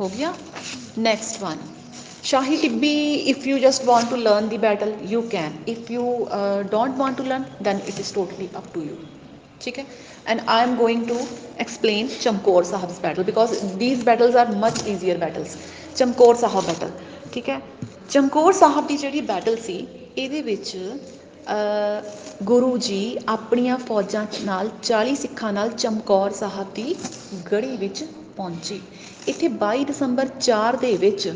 ਹੋ 0.00 0.08
ਗਿਆ? 0.08 0.32
Next 0.98 1.42
one 1.42 1.58
Shahi 2.22 2.56
Tibbi 2.56 2.94
if 3.32 3.46
you 3.50 3.58
just 3.60 3.86
want 3.90 4.12
to 4.12 4.18
learn 4.26 4.50
the 4.52 4.58
battle 4.66 4.92
you 5.12 5.22
can. 5.34 5.56
If 5.74 5.90
you 5.96 6.04
uh, 6.38 6.62
don't 6.74 7.02
want 7.04 7.22
to 7.22 7.30
learn 7.30 7.48
then 7.68 7.82
it 7.92 8.04
is 8.04 8.12
totally 8.18 8.50
up 8.62 8.70
to 8.76 8.84
you 9.60 9.64
ਠੀਕ 9.64 9.78
ਹੈ 9.78 9.84
and 10.32 10.40
I 10.40 10.58
am 10.66 10.74
going 10.80 11.02
to 11.10 11.16
explain 11.64 12.08
Chamkaur 12.22 12.64
ਸਾਹਿਬ's 12.64 13.00
battle 13.06 13.24
because 13.24 13.54
these 13.78 14.04
battles 14.04 14.34
are 14.34 14.48
much 14.64 14.82
easier 14.86 15.18
battles. 15.18 15.56
Chamkaur 15.96 16.34
Sahib 16.34 16.64
battle 16.64 16.90
ਠੀਕ 17.32 17.48
ਹੈ 17.48 17.60
ਚਮਕੌਰ 18.10 18.52
ਸਾਹਿਬ 18.52 18.86
ਦੀ 18.86 18.96
ਜਿਹੜੀ 18.96 19.20
battle 19.20 19.56
ਸੀ 19.56 19.86
ਇਹਦੇ 20.18 20.42
ਵਿੱਚ 20.42 20.76
ਅ, 21.50 22.02
ਗੁਰੂ 22.42 22.76
ਜੀ 22.78 23.18
ਆਪਣੀਆਂ 23.28 23.78
ਫੌਜਾਂ 23.78 24.26
ਨਾਲ 24.44 24.70
40 24.82 25.14
ਸਿੱਖਾਂ 25.14 25.52
ਨਾਲ 25.52 25.70
ਚਮਕੌਰ 25.70 26.30
ਸਾਹਿਬ 26.30 26.66
ਦੀ 26.74 26.94
ਗੜੀ 27.52 27.76
ਵਿੱਚ 27.76 28.04
ਪਹੁੰਚੇ। 28.36 28.80
ਇੱਥੇ 29.28 29.48
22 29.64 29.84
ਦਸੰਬਰ 29.84 30.28
4 30.40 30.76
ਦੇ 30.80 30.96
ਵਿੱਚ 30.96 31.32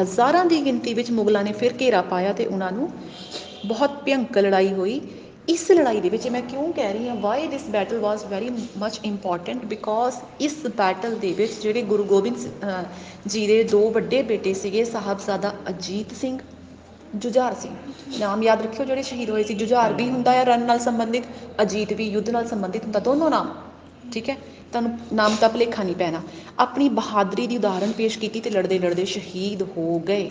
ਹਜ਼ਾਰਾਂ 0.00 0.44
ਦੀ 0.44 0.64
ਗਿਣਤੀ 0.64 0.94
ਵਿੱਚ 0.94 1.10
ਮੁਗਲਾਂ 1.10 1.44
ਨੇ 1.44 1.52
ਫਿਰ 1.52 1.74
ਘੇਰਾ 1.80 2.02
ਪਾਇਆ 2.02 2.32
ਤੇ 2.32 2.46
ਉਹਨਾਂ 2.46 2.72
ਨੂੰ 2.72 2.90
ਬਹੁਤ 3.66 4.02
ਭਿਅੰਕਰ 4.04 4.42
ਲੜਾਈ 4.42 4.72
ਹੋਈ। 4.72 5.00
ਇਸ 5.48 5.70
ਲੜਾਈ 5.70 6.00
ਦੇ 6.00 6.08
ਵਿੱਚ 6.08 6.28
ਮੈਂ 6.28 6.42
ਕਿਉਂ 6.42 6.72
ਕਹਿ 6.72 6.92
ਰਹੀ 6.92 7.08
ਹਾਂ 7.08 7.16
why 7.16 7.46
this 7.46 7.62
battle 7.68 7.98
was 7.98 8.24
very 8.24 8.50
much 8.78 9.00
important 9.04 9.64
because 9.64 10.16
ਇਸ 10.40 10.56
ਬੈਟਲ 10.76 11.14
ਦੇ 11.14 11.32
ਵਿੱਚ 11.32 11.52
ਜਿਹੜੇ 11.52 11.82
ਗੁਰੂ 11.82 12.04
ਗੋਬਿੰਦ 12.04 12.36
ਸ- 12.36 12.46
ਅਹ, 12.46 12.84
ਜੀ 13.26 13.46
ਦੇ 13.46 13.64
ਦੋ 13.64 13.90
ਵੱਡੇ 13.90 14.22
ਬੇਟੇ 14.22 14.54
ਸੀਗੇ, 14.54 14.84
ਸਾਹਿਬਜ਼ਾਦਾ 14.84 15.54
ਅਜੀਤ 15.68 16.16
ਸਿੰਘ, 16.16 16.38
ਜੁਝਾਰ 17.14 17.54
ਸਿੰਘ। 17.54 17.76
ਨਾਮ 18.18 18.42
ਯਾਦ 18.42 18.62
ਰੱਖਿਓ, 18.62 18.86
ਜਿਹੜੇ 18.86 19.02
ਸ਼ਹੀਦ 19.02 19.30
ਹੋਏ 19.30 19.44
ਸੀ, 19.44 19.54
ਜੁਝਾਰ 19.54 19.92
ਵੀ 19.92 20.10
ਹੁੰਦਾ 20.10 20.32
ਹੈ 20.32 20.44
ਰਨ 20.44 20.62
ਨਾਲ 20.62 20.78
ਸੰਬੰਧਿਤ, 20.78 21.24
ਅਜੀਤ 21.62 21.92
ਵੀ 21.92 22.08
ਯੁੱਧ 22.08 22.30
ਨਾਲ 22.30 22.46
ਸੰਬੰਧਿਤ 22.46 22.84
ਹੁੰਦਾ, 22.84 23.00
ਦੋਨੋਂ 23.00 23.30
ਨਾਮ, 23.30 23.54
ਠੀਕ 24.12 24.30
ਹੈ? 24.30 24.34
ਤੁਹਾਨੂੰ 24.72 24.98
ਨਾਮ 25.12 25.36
ਦਾ 25.40 25.48
ਭੁਲੇਖਾ 25.48 25.82
ਨਹੀਂ 25.82 25.96
ਪੈਣਾ। 25.96 26.22
ਆਪਣੀ 26.58 26.88
ਬਹਾਦਰੀ 26.88 27.46
ਦੀ 27.46 27.56
ਉਦਾਹਰਣ 27.56 27.92
ਪੇਸ਼ 27.92 28.18
ਕੀਤੀ 28.18 28.40
ਤੇ 28.40 28.50
ਲੜਦੇ 28.50 28.78
ਲੜਦੇ 28.78 29.04
ਸ਼ਹੀਦ 29.04 29.62
ਹੋ 29.62 29.98
ਗਏ। 29.98 30.30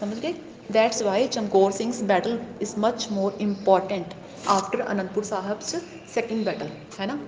ਸਮਝ 0.00 0.18
ਗਏ? 0.18 0.34
That's 0.72 1.02
why 1.02 1.26
Chamkaur 1.26 1.72
Singh's 1.72 2.00
battle 2.08 2.38
is 2.64 2.72
much 2.86 3.04
more 3.18 3.32
important 3.44 4.16
after 4.56 4.80
Anandpur 4.90 5.24
Sahib's 5.24 5.74
second 6.16 6.48
battle 6.48 6.72
ਹੈ 6.98 7.06
ਨਾ 7.06 7.18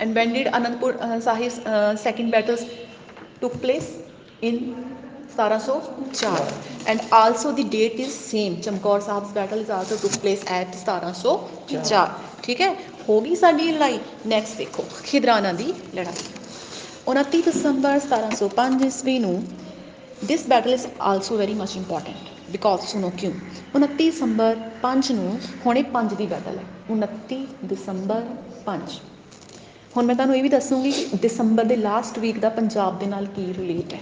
and 0.00 0.14
when 0.14 0.32
did 0.32 0.46
Anandpur 0.58 0.90
uh, 0.96 1.18
Sahib's 1.20 1.58
uh, 1.60 1.96
second 1.96 2.30
battles 2.30 2.62
took 3.42 3.54
place 3.62 3.88
in 4.42 4.58
1704 5.36 6.52
and 6.86 7.00
also 7.12 7.52
the 7.52 7.64
date 7.64 7.98
is 8.04 8.14
same 8.14 8.56
Chamkaur 8.66 8.98
Sahib's 9.08 9.32
battle 9.32 9.60
is 9.60 9.70
also 9.70 9.96
took 9.96 10.14
place 10.24 10.44
at 10.60 10.76
1704 10.76 12.06
ਠੀਕ 12.42 12.60
ਹੈ 12.60 12.68
ਹੋ 13.08 13.20
ਗਈ 13.20 13.34
ਸਾਡੀ 13.36 13.70
ਲੜਾਈ 13.72 13.98
next 14.26 14.58
ਦੇਖੋ 14.58 14.84
ਖਿਦਰਾਣਾ 15.04 15.52
ਦੀ 15.52 15.72
ਲੜਾਈ 15.94 16.22
29 17.12 17.40
ਦਸੰਬਰ 17.46 17.98
1705 18.04 18.86
ਈਸਵੀ 18.86 19.18
ਨੂੰ 19.18 19.34
this 20.24 20.46
battle 20.48 20.72
is 20.72 20.86
also 21.00 21.36
very 21.36 21.54
much 21.54 21.76
important 21.76 22.50
because 22.50 22.82
ਸੁਣੋ 22.82 23.10
ਕਿਉਂ? 23.18 23.32
29 23.74 24.10
ਦਸੰਬਰ 24.10 24.56
5 24.82 25.10
ਨੂੰ 25.12 25.38
ਹੁਣੇ 25.66 25.82
5 25.92 26.14
ਦੀ 26.14 26.26
ਬੈਟਲ 26.26 26.58
ਹੈ। 26.58 26.64
29 26.90 27.38
ਦਸੰਬਰ 27.66 28.24
5 28.64 28.96
ਹੁਣ 29.96 30.04
ਮੈਂ 30.04 30.14
ਤੁਹਾਨੂੰ 30.14 30.36
ਇਹ 30.36 30.42
ਵੀ 30.42 30.48
ਦੱਸੂਗੀ 30.48 30.92
ਕਿ 30.92 31.16
ਦਸੰਬਰ 31.16 31.64
ਦੇ 31.64 31.76
ਲਾਸਟ 31.76 32.18
ਵੀਕ 32.18 32.38
ਦਾ 32.38 32.48
ਪੰਜਾਬ 32.48 32.98
ਦੇ 32.98 33.06
ਨਾਲ 33.06 33.26
ਕੀ 33.26 33.54
ਰਿਲੇਟ 33.54 33.94
ਹੈ। 33.94 34.00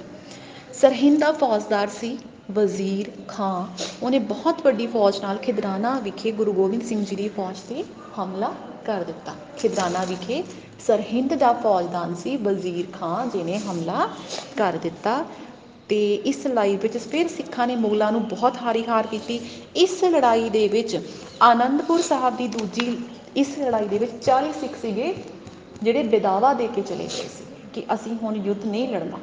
ਸਰਹਿੰਦ 0.74 1.18
ਦਾ 1.18 1.32
ਫੌਜਦਾਰ 1.32 1.88
ਸੀ 1.88 2.18
ਵਜ਼ੀਰ 2.50 3.10
ਖਾਂ। 3.28 3.66
ਉਹਨੇ 4.02 4.18
ਬਹੁਤ 4.18 4.64
ਵੱਡੀ 4.64 4.86
ਫੌਜ 4.86 5.20
ਨਾਲ 5.20 5.36
ਖਿਦਰਾਣਾ 5.36 5.98
ਵਿਖੇ 6.00 6.32
ਗੁਰੂ 6.32 6.52
ਗੋਬਿੰਦ 6.52 6.82
ਸਿੰਘ 6.82 7.04
ਜੀ 7.04 7.16
ਦੀ 7.16 7.28
ਫੌਜ 7.28 7.56
ਤੇ 7.68 7.84
ਹਮਲਾ 8.18 8.52
ਕਰ 8.84 9.04
ਦਿੱਤਾ। 9.04 9.34
ਖਿਦਰਾਣਾ 9.58 10.04
ਵਿਖੇ 10.04 10.42
ਸਰਹਿੰਦ 10.86 11.34
ਦਾ 11.34 11.52
ਫੌਜਦਾਰ 11.52 12.14
ਸੀ 12.14 12.36
ਵਜ਼ੀਰ 12.36 12.86
ਖਾਂ, 13.00 13.26
ਜਿਹਨੇ 13.26 13.58
ਹਮਲਾ 13.58 14.08
ਕਰ 14.56 14.72
ਦਿੱਤਾ। 14.72 15.24
ਤੇ 15.88 16.15
ਇਸ 16.15 16.47
ਲੜਾਈ 16.47 16.77
ਵਿੱਚ 16.77 16.99
ਫਿਰ 16.99 17.29
ਸਿੱਖਾਂ 17.29 17.67
ਨੇ 17.67 17.77
ਮੁਗਲਾਂ 17.77 18.12
ਨੂੰ 18.12 18.29
ਬਹੁਤ 18.29 18.56
ਹਾਰੀ 18.62 18.85
ਹਾਰ 18.87 19.06
ਕੀਤੀ। 19.06 19.41
ਇਸ 19.77 20.05
ਲੜਾਈ 20.05 20.50
ਦੇ 20.50 20.69
ਵਿੱਚ 20.69 21.00
ਆਨੰਦਪੁਰ 21.43 22.00
ਸਾਹਿਬ 22.00 22.37
ਦੀ 22.37 22.49
ਦੂਜੀ 22.49 22.99
ਇਸ 23.37 23.59
ਲੜਾਈ 23.59 23.88
ਦੇ 23.88 23.99
ਵਿੱਚ 23.99 24.12
40 24.25 24.53
ਸਿੱਖ 24.53 24.73
ਸੀਗੇ 24.83 25.15
ਜਿਹੜੇ 25.83 26.03
ਬੇਦਾਵਾ 26.03 26.55
ਦੇ 26.55 26.67
ਕੇ 26.67 26.83
ਚਲੇ 26.83 27.05
ਗਏ 27.05 27.09
ਸੀ 27.09 27.44
ਕਿ 27.73 27.85
ਅਸੀਂ 27.94 28.17
ਹੁਣ 28.23 28.37
ਯੁੱਧ 28.37 28.65
ਨਹੀਂ 28.65 28.88
ਲੜਨਾ। 28.88 29.19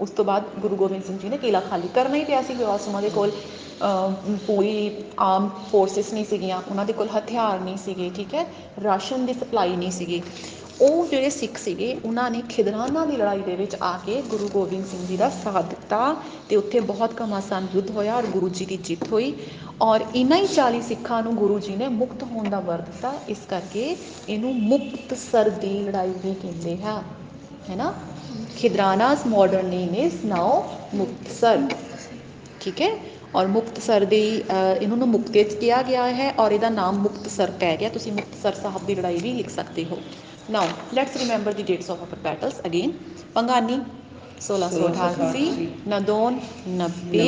ਉਸ 0.00 0.10
ਤੋਂ 0.10 0.24
ਬਾਅਦ 0.24 0.42
ਗੁਰੂ 0.58 0.76
ਗੋਬਿੰਦ 0.76 1.04
ਸਿੰਘ 1.04 1.18
ਜੀ 1.18 1.28
ਨੇ 1.28 1.36
ਕਿਲਾ 1.36 1.60
ਖਾਲੀ 1.60 1.88
ਕਰਨਾ 1.94 2.14
ਹੀ 2.14 2.24
ਪਿਆ 2.24 2.42
ਸੀ 2.42 2.54
ਬਿਕੋਜ਼ 2.54 2.82
ਉਹਨਾਂ 2.86 3.02
ਦੇ 3.02 3.10
ਕੋਲ। 3.10 3.30
ਅਹ, 3.30 4.36
ਪੂਰੀ 4.46 4.90
ਆਰਮ 5.20 5.50
ਫੋਰਸਿਸ 5.72 6.12
ਨਹੀਂ 6.12 6.24
ਸੀਗੀਆਂ 6.24 6.62
ਉਹਨਾਂ 6.70 6.84
ਦੇ 6.84 6.92
ਕੋਲ 6.92 7.08
ਹਥਿਆਰ 7.18 7.60
ਨਹੀਂ 7.60 7.76
ਸੀਗੇ 7.76 8.10
ਠੀਕ 8.16 8.34
ਹੈ? 8.34 8.46
ਰਾਸ਼ਨ 8.84 9.26
ਦੀ 9.26 9.32
ਸਪਲਾਈ 9.32 9.76
ਨਹੀਂ 9.76 9.90
ਸੀਗੀ। 9.90 10.22
ਉਹ 10.80 11.06
ਜਿਹੜੇ 11.06 11.30
ਸਿੱਖ 11.30 11.58
ਸੀਗੇ 11.58 11.96
ਉਹਨਾਂ 12.04 12.30
ਨੇ 12.30 12.42
ਖਿਦਰਾਨਾ 12.48 13.04
ਦੀ 13.04 13.16
ਲੜਾਈ 13.16 13.40
ਦੇ 13.40 13.56
ਵਿੱਚ 13.56 13.76
ਆ 13.82 13.98
ਕੇ 14.06 14.22
ਗੁਰੂ 14.28 14.48
ਗੋਬਿੰਦ 14.48 14.86
ਸਿੰਘ 14.86 15.06
ਜੀ 15.06 15.16
ਦਾ 15.16 15.28
ਸਾਥ 15.30 15.64
ਦਿੱਤਾ 15.64 16.16
ਤੇ 16.48 16.56
ਉੱਥੇ 16.56 16.80
ਬਹੁਤ 16.80 17.14
ਘਮਾਸਾਨ 17.22 17.66
ਯੁੱਧ 17.74 17.90
ਹੋਇਆ 17.90 18.14
ਔਰ 18.16 18.26
ਗੁਰੂ 18.26 18.48
ਜੀ 18.48 18.64
ਦੀ 18.66 18.76
ਜਿੱਤ 18.76 19.12
ਹੋਈ 19.12 19.34
ਔਰ 19.82 20.04
ਇਨ੍ਹਾਂ 20.14 20.38
ਹੀ 20.38 20.46
40 20.54 20.80
ਸਿੱਖਾਂ 20.80 21.22
ਨੂੰ 21.22 21.34
ਗੁਰੂ 21.36 21.58
ਜੀ 21.58 21.76
ਨੇ 21.76 21.88
ਮੁਕਤ 21.88 22.22
ਹੋਣ 22.22 22.48
ਦਾ 22.50 22.60
ਵਰ 22.60 22.80
ਦਿੱਤਾ 22.80 23.12
ਇਸ 23.28 23.38
ਕਰਕੇ 23.50 23.96
ਇਹਨੂੰ 24.28 24.54
ਮੁਕਤਸਰ 24.54 25.50
ਦੀ 25.50 25.78
ਲੜਾਈ 25.82 26.12
ਵੀ 26.24 26.34
ਕਹਿੰਦੇ 26.34 26.76
ਹੈ 26.76 27.02
ਹੈ 27.70 27.76
ਨਾ? 27.76 27.94
ਖਿਦਰਾਨਾ's 28.58 29.22
modern 29.32 29.68
name 29.70 29.94
is 30.02 30.18
now 30.32 30.48
Muktsar 30.94 31.58
ਠੀਕ 32.60 32.80
ਹੈ? 32.82 32.90
ਔਰ 33.34 33.46
ਮੁਕਤਸਰ 33.46 34.04
ਦੀ 34.04 34.42
ਅਹ, 34.42 34.82
ਇਹਨੂੰ 34.82 34.98
ਨੂੰ 34.98 35.08
ਮੁਕਤੇ 35.08 35.44
'ਚ 35.44 35.54
ਕਿਹਾ 35.54 35.82
ਗਿਆ 35.82 36.08
ਹੈ 36.08 36.34
ਔਰ 36.38 36.52
ਇਹਦਾ 36.52 36.68
ਨਾਮ 36.68 36.98
ਮੁਕਤਸਰ 36.98 37.50
ਪੈ 37.50 37.76
ਗਿਆ 37.76 37.88
ਤੁਸੀਂ 37.88 38.12
ਮੁਕਤਸਰ 38.12 38.54
ਸਾਹਿਬ 38.54 38.86
ਦੀ 38.86 38.94
ਲੜਾਈ 38.94 39.18
ਵੀ 39.18 39.32
ਲਿਖ 39.32 39.50
ਸਕਦੇ 39.50 39.84
ਹੋ। 39.84 39.98
Now 40.50 40.68
let's 40.94 41.16
remember 41.16 41.52
the 41.52 41.62
dates 41.64 41.90
of 41.90 42.00
our 42.02 42.18
battles 42.22 42.60
again 42.66 42.92
Bhangani 43.34 43.78
1688 44.44 45.40
Nadaun 45.88 46.38
90 46.76 47.24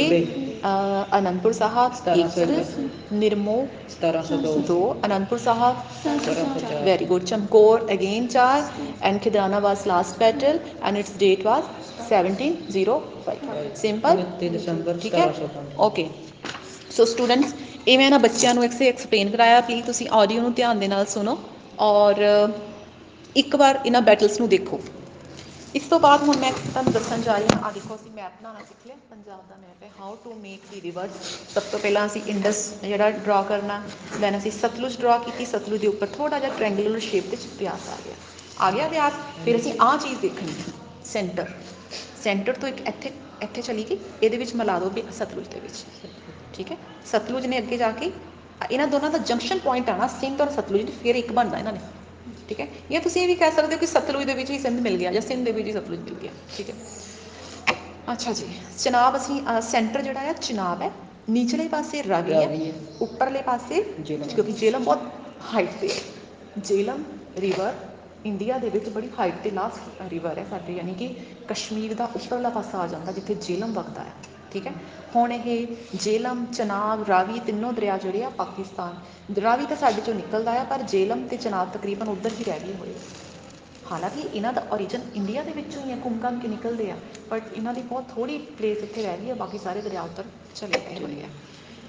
ah, 0.62 1.18
Anandpur 1.18 1.52
Sahib 1.52 1.92
1 2.14 2.38
Nirmoh 3.14 3.56
1702 3.94 4.52
2 4.68 4.78
Anandpur 5.06 5.38
Sahib 5.44 5.82
1704 6.04 6.80
Very 6.86 7.08
good. 7.10 7.26
Chamkor 7.26 7.74
again 7.90 8.28
charge 8.30 8.70
and 9.02 9.22
Khidrana 9.24 9.60
was 9.62 9.84
last 9.86 10.18
battle 10.20 10.60
and 10.82 11.02
its 11.02 11.12
date 11.16 11.44
was 11.44 11.68
1705. 12.06 13.36
Simple? 13.76 14.22
29 14.22 14.50
ਦਸੰਬਰ 14.56 14.98
ਠੀਕ 15.02 15.14
ਹੈ 15.14 15.26
1705 15.26 15.78
okay 15.88 16.08
so 16.90 17.04
students 17.06 17.54
ਇਹ 17.86 17.98
ਮੈਂ 17.98 18.10
ਨਾ 18.10 18.18
ਬੱਚਿਆਂ 18.20 18.54
ਨੂੰ 18.54 18.64
ਐਕਸੇ 18.64 18.88
explain 18.88 19.30
ਕਰਾਇਆ 19.30 19.60
ਪਲੀਜ਼ 19.62 19.86
ਤੁਸੀਂ 19.86 20.08
ਆਡੀਓ 20.16 20.42
ਨੂੰ 20.42 20.52
ਧਿਆਨ 20.54 20.78
ਦੇ 20.78 20.88
ਨਾਲ 20.88 21.06
ਸੁਣੋ 21.14 21.38
ਔਰ 21.84 22.24
ਇੱਕ 23.36 23.54
ਵਾਰ 23.56 23.78
ਇਹਨਾਂ 23.84 24.00
ਬੈਟਲਸ 24.02 24.38
ਨੂੰ 24.40 24.48
ਦੇਖੋ। 24.48 24.80
ਇਸ 25.74 25.82
ਤੋਂ 25.90 25.98
ਬਾਅਦ 26.00 26.22
ਹੁਣ 26.22 26.36
ਮੈਂ 26.38 26.50
ਤੁਹਾਨੂੰ 26.52 26.92
ਦੱਸਣ 26.92 27.22
ਜਾ 27.22 27.36
ਰਹੀ 27.36 27.46
ਹਾਂ 27.52 27.62
ਆ 27.64 27.70
ਦੇਖੋ 27.72 27.94
ਅਸੀਂ 27.94 28.10
ਮੈਪ 28.12 28.32
ਬਣਾਉਣਾ 28.40 28.60
ਸਿੱਖ 28.60 28.86
ਲਿਆ। 28.86 28.96
ਪੰਜਾਬ 29.10 29.38
ਦਾ 29.48 29.56
ਮੈਪ 29.56 29.82
ਹੈ 29.82 29.90
how 30.00 30.16
to 30.24 30.32
make 30.40 30.66
the 30.70 30.80
rivers 30.80 31.30
ਸਭ 31.54 31.62
ਤੋਂ 31.70 31.78
ਪਹਿਲਾਂ 31.78 32.06
ਅਸੀਂ 32.06 32.22
ਇੰਡਸ 32.28 32.58
ਜਿਹੜਾ 32.82 33.10
ਡਰਾ 33.10 33.40
ਕਰਨਾ 33.48 33.80
ਦੈਨ 34.20 34.38
ਅਸੀਂ 34.38 34.50
ਸਤਲੁਜ 34.52 34.96
ਡਰਾ 35.00 35.16
ਕੀਤੀ। 35.18 35.44
ਸਤਲੁਜ 35.46 35.80
ਦੇ 35.80 35.86
ਉੱਪਰ 35.88 36.06
ਥੋੜਾ 36.16 36.38
ਜਿਹਾ 36.38 36.50
ਟ੍ਰਾਇੰਗੂਲਰ 36.56 37.00
ਸ਼ੇਪ 37.00 37.30
ਵਿੱਚ 37.30 37.46
ਬਿਆਸ 37.58 37.88
ਆ 37.88 37.96
ਗਿਆ। 38.04 38.14
ਆ 38.60 38.70
ਗਿਆ 38.70 38.88
ਬਿਆਸ, 38.88 39.12
ਫਿਰ 39.44 39.56
ਅਸੀਂ 39.56 39.72
ਆਹ 39.80 39.96
ਚੀਜ਼ 39.98 40.18
ਦੇਖਣੀ 40.20 40.54
ਸੈਂਟਰ 41.04 41.52
ਸੈਂਟਰ 42.22 42.52
ਤੋਂ 42.54 42.68
ਇੱਕ 42.68 42.80
ਇੱਥੇ 42.88 43.12
ਇੱਥੇ 43.42 43.62
ਚਲੀ 43.62 43.84
ਗਈ, 43.84 43.98
ਇਹਦੇ 44.22 44.36
ਵਿੱਚ 44.36 44.54
ਮਿਲਾ 44.54 44.78
ਦਿਓ 44.78 44.90
ਵੀ 44.90 45.02
ਸਤਲੁਜ 45.12 45.48
ਦੇ 45.48 45.60
ਵਿੱਚ। 45.60 45.84
ਠੀਕ 46.54 46.70
ਹੈ? 46.72 46.76
ਸਤਲੁਜ 47.06 47.46
ਨੇ 47.46 47.58
ਅੱਗੇ 47.58 47.76
ਜਾ 47.76 47.90
ਕੇ, 47.92 48.12
ਇਹਨਾਂ 48.70 48.86
ਦੋਨਾਂ 48.88 49.10
ਦਾ 49.10 49.18
ਜੰਕਸ਼ਨ 49.20 49.58
ਪੁਆਇੰਟ 49.58 49.90
ਆਣਾ 49.90 50.06
ਸਿੰਧ 50.20 50.40
ਔਰ 50.40 50.50
ਸਤਲੁਜ 50.50 50.90
ਫਿਰ 51.02 51.16
ਇੱਕ 51.16 51.32
ਬਣਦਾ 51.32 51.58
ਇਹਨਾਂ 51.58 51.72
ਨੇ। 51.72 51.80
ਠੀਕ 52.52 52.60
ਹੈ 52.60 52.66
ਜਾਂ 52.90 53.00
ਤੁਸੀਂ 53.00 53.22
ਇਹ 53.22 53.26
ਵੀ 53.28 53.34
ਕਹਿ 53.34 53.50
ਸਕਦੇ 53.50 53.74
ਹੋ 53.74 53.80
ਕਿ 53.80 53.86
ਸਤਲੁਜ 53.86 54.24
ਦੇ 54.24 54.34
ਵਿੱਚ 54.34 54.50
ਹੀ 54.50 54.58
ਸਿੰਧ 54.58 54.80
ਮਿਲ 54.80 54.96
ਗਿਆ 54.96 55.12
ਜਾਂ 55.12 55.20
ਸਿੰਧ 55.22 55.44
ਦੇ 55.44 55.52
ਵਿੱਚ 55.52 55.66
ਹੀ 55.68 55.72
ਸਤਲੁਜ 55.72 56.00
ਮਿਲ 56.00 56.14
ਗਿਆ 56.14 56.30
ਠੀਕ 56.56 56.70
ਹੈ 56.70 56.74
ਅੱਛਾ 58.12 58.32
ਜੀ 58.32 58.46
ਚਨਾਬ 58.78 59.16
ਅਸੀਂ 59.16 59.40
ਸੈਂਟਰ 59.62 60.02
ਜਿਹੜਾ 60.02 60.20
ਹੈ 60.20 60.32
ਚਨਾਬ 60.32 60.82
ਹੈ 60.82 60.90
ਨੀਚਲੇ 61.30 61.66
ਪਾਸੇ 61.68 62.02
ਰਾਵੀ 62.02 62.32
ਹੈ। 62.32 62.72
ਉੱਪਰਲੇ 63.00 63.42
ਪਾਸੇ। 63.42 63.82
ਕਿਉਂਕਿ 64.02 64.52
ਜੇਲਮ 64.52 64.84
ਬਹੁਤ 64.84 65.02
ਹਾਈਟ 65.54 65.68
ਤੇ 65.80 65.88
ਹੈ 65.88 66.60
ਜੇਲਮ 66.60 67.02
ਰਿਵਰ 67.38 67.74
ਇੰਡੀਆ 68.26 68.58
ਦੇ 68.58 68.68
ਵਿੱਚ 68.68 68.88
ਬੜੀ 68.88 69.08
ਹਾਈਟ 69.18 69.34
ਤੇ 69.44 69.50
ਲਾਸਟ 69.50 70.02
ਰਿਵਰ 70.10 70.38
ਹੈ 70.38 70.44
ਸਾਡੇ 70.50 70.72
ਯਾਨੀ 70.72 70.94
ਕਿ 70.94 71.08
ਕਸ਼ਮੀਰ 71.48 71.94
ਦਾ 71.94 72.04
ਉੱਪਰਲਾ 72.16 72.48
ਪਾਸਾ 72.48 72.78
ਆ 72.78 72.86
ਜਾਂਦਾ 72.86 73.12
ਜਿੱਥੇ 73.12 73.34
ਜੇਲਮ 73.34 73.72
ਵਗਦਾ 73.72 74.02
ਹੈ 74.02 74.12
ਠੀਕ 74.52 74.66
ਹੈ? 74.66 74.72
ਹੁਣ 75.16 75.32
ਇਹ 75.32 75.66
ਜੇਲਮ, 75.94 76.46
ਚਨਾਬ, 76.46 77.04
ਰਾਵੀ 77.08 77.40
ਤਿੰਨੋਂ 77.40 77.72
ਦਰਿਆ 77.72 77.98
ਜਿਹੜੇ 77.98 78.24
ਆ 78.24 78.28
ਪਾਕਿਸਤਾਨ। 78.28 78.94
ਰਾਵੀ 79.40 79.66
ਤਾਂ 79.66 79.76
ਸਾਡੇ 79.76 80.02
ਚੋਂ 80.06 80.14
ਨਿਕਲਦਾ 80.14 80.60
ਆ, 80.60 80.64
ਪਰ 80.64 80.82
ਜੇਲਮ 80.82 81.28
ਤੇ 81.28 81.36
ਚਨਾਬ 81.36 81.70
ਤਕਰੀਬਨ 81.72 82.08
ਉੱਧਰ 82.08 82.30
ਹੀ 82.38 82.44
ਰਹਿ 82.44 82.60
ਗਏ 82.60 82.74
ਹੋਏ। 82.74 82.88
ਆ। 82.88 82.98
ਹਾਲਾਂਕਿ 83.92 84.28
ਇਹਨਾਂ 84.34 84.52
ਦਾ 84.52 84.66
origin 84.72 85.00
ਇੰਡੀਆ 85.14 85.42
ਦੇ 85.42 85.52
ਵਿੱਚੋਂ 85.52 85.82
ਹੀ 85.82 85.90
ਹੈ 85.90 85.98
ਘੁੰਮ 86.04 86.18
ਘੰਮ 86.24 86.40
ਕੇ 86.40 86.48
ਨਿਕਲਦੇ 86.48 86.90
ਆ। 86.90 86.96
ਬਟ 87.30 87.42
ਇਹਨਾਂ 87.54 87.74
ਦੀ 87.74 87.82
ਬਹੁਤ 87.82 88.04
ਥੋੜੀ 88.14 88.38
ਪਲੇਸ 88.38 88.78
ਇੱਥੇ 88.78 89.02
ਰਹਿ 89.02 89.18
ਗਈ 89.18 89.28
ਹੈ 89.28 89.34
ਬਾਕੀ 89.34 89.58
ਸਾਰੇ 89.58 89.80
ਦਰਿਆ 89.80 90.02
ਉੱਧਰ 90.02 90.24
ਚਲੇ 90.54 90.80
ਗਏ 90.80 91.04
ਹੋਏ 91.04 91.22
ਆ। 91.22 91.26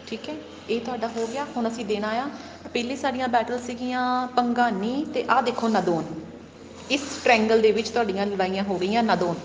ਠੀਕ 0.07 0.29
ਹੈ? 0.29 0.35
ਇਹ 0.69 0.81
ਤੁਹਾਡਾ 0.81 1.07
ਹੋ 1.07 1.27
ਗਿਆ, 1.27 1.45
ਹੁਣ 1.57 1.67
ਅਸੀਂ 1.67 1.85
ਦੇਣਾ 1.85 2.07
ਆ। 2.07 2.29
ਪਹਿਲੀ 2.73 2.95
ਸਾਡੀਆਂ 2.95 3.27
ਬੈਟਲ 3.27 3.59
ਸੀਗੀਆਂ 3.59 4.27
ਪੰਗਾਨੀ 4.27 5.05
ਤੇ 5.13 5.25
ਆਹ 5.29 5.41
ਦੇਖੋ 5.41 5.67
ਨਦੋਨ। 5.67 6.03
ਇਸ 6.91 7.01
ਟ੍ਰਾਇੰਗਲ 7.23 7.61
ਦੇ 7.61 7.71
ਵਿੱਚ 7.71 7.89
ਤੁਹਾਡੀਆਂ 7.89 8.25
ਲੜਾਈਆਂ 8.25 8.63
ਹੋ 8.63 8.77
ਗਈਆਂ 8.77 9.03
ਨਦੋਨ। 9.03 9.35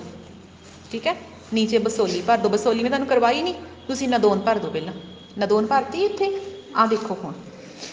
ਠੀਕ 0.90 1.07
ਹੈ? 1.07 1.14
ਨੀਚੇ 1.54 1.78
ਬਸੋਲੀ 1.80 2.21
ਭਰ 2.23 2.38
ਦੋ 2.38 2.49
ਬਸੋਲੀ 2.49 2.83
ਮੈਂ 2.83 2.90
ਤੁਹਾਨੂੰ 2.90 3.09
ਕਰਵਾਈ 3.09 3.42
ਨਹੀਂ। 3.42 3.54
ਤੁਸੀਂ 3.88 4.09
ਨਦੋਨ 4.09 4.40
ਭਰ 4.40 4.59
ਦੋ 4.59 4.71
ਪਹਿਲਾਂ। 4.71 4.92
ਨਦੋਨ 5.38 5.66
ਭਰਤੀ 5.66 6.04
ਇੱਥੇ। 6.04 6.30
ਆਹ 6.76 6.87
ਦੇਖੋ 6.87 7.14
ਹੁਣ। 7.14 7.33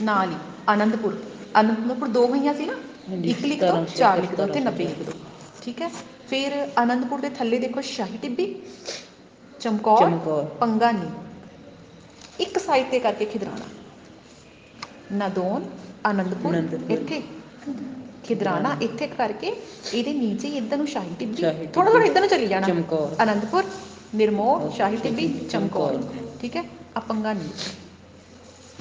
ਨਾਲ 0.01 0.31
ਹੀ 0.31 0.37
ਆਨੰਦਪੁਰ। 0.67 1.17
ਆਨੰਦਪੁਰ 1.55 2.07
ਦੋ 2.09 2.25
ਹੋਈਆਂ 2.27 2.53
ਸੀ 2.53 2.65
ਨਾ? 2.65 2.73
ਇੱਕ 3.25 3.45
ਲਿਖ 3.45 3.63
ਦੋ 3.63 3.77
ਚਾਰ 3.93 4.17
ਲਿਖ 4.17 4.35
ਦੋ 4.35 4.47
ਤੇ 4.47 4.59
ਸਤਾਰਾਂ 4.59 4.71
ਸੌ 4.71 4.71
90 4.71 4.85
ਲਿਖ 4.85 5.01
ਦੋ 5.01 5.13
ਠੀਕ 5.61 5.81
ਹੈ? 5.81 5.89
ਫਿਰ 6.27 6.53
ਆਨੰਦਪੁਰ 6.77 7.19
ਦੇ 7.21 7.29
ਥੱਲੇ 7.31 7.59
ਦੇਖੋ 7.59 7.81
ਸ਼ਾਹੀ 7.83 8.17
ਟਿੱਬੀ। 8.17 8.45
ਚਮਕੌਰ 9.59 10.09
ਚਮਕੌਰ। 10.09 10.45
ਪੰਗਾਨੀ। 10.59 11.09
ਇੱਕ 12.39 12.57
ਸਾਈਡ 12.59 12.89
ਤੇ 12.91 12.99
ਕਰਕੇ 12.99 13.25
ਖਿਦਰਾਣਾ। 13.25 13.65
ਨਦੋਨ 15.13 15.65
ਆਨੰਦਪੁਰ। 16.05 16.57
ਇੱਥੇ। 16.89 17.21
ਖਿਦਰਾਣਾ 18.27 18.75
ਇੱਥੇ 18.81 19.07
ਕਰਕੇ 19.07 19.51
ਇਹਦੇ 19.93 20.13
ਨੀਚੇ 20.13 20.47
ਇੱਧਰ 20.57 20.77
ਨੂੰ 20.77 20.87
ਸ਼ਾਹੀ 20.87 21.15
ਟਿੱਬੀ 21.19 21.43
ਥੋੜਾ 21.73 21.89
ਥੋੜਾ 21.91 22.03
ਇੱਧਰ 22.05 22.19
ਨੂੰ 22.19 22.29
ਚਲੀ 22.29 22.47
ਜਾਣਾ। 22.47 22.67
ਚਮਕੌਰ। 22.67 23.15
ਆਨੰਦਪੁਰ 23.21 23.63
ਨਿਰਮੋਹ 24.15 24.69
ਸ਼ਾਹੀ 24.75 24.97
ਟਿੱਬੀ 24.97 25.27
ਚਮਕੌਰ। 25.51 26.01
ਠੀਕ 26.41 26.55
ਹੈ? 26.55 26.63
ਆ 26.97 26.99
ਪੰਗਾਨੀ 26.99 27.49